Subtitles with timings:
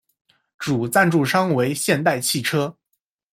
[0.57, 2.75] 主赞助商为现代汽车。